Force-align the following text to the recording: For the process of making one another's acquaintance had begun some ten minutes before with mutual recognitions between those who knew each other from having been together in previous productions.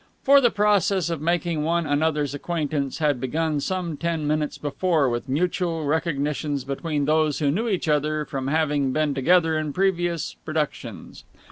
For 0.23 0.41
the 0.41 0.49
process 0.49 1.11
of 1.11 1.21
making 1.21 1.61
one 1.63 1.85
another's 1.85 2.33
acquaintance 2.33 2.97
had 2.97 3.21
begun 3.21 3.59
some 3.59 3.97
ten 3.97 4.25
minutes 4.25 4.57
before 4.57 5.07
with 5.07 5.29
mutual 5.29 5.85
recognitions 5.85 6.63
between 6.63 7.05
those 7.05 7.37
who 7.37 7.51
knew 7.51 7.67
each 7.69 7.87
other 7.87 8.25
from 8.25 8.47
having 8.47 8.93
been 8.93 9.13
together 9.13 9.55
in 9.59 9.73
previous 9.73 10.33
productions. 10.43 11.23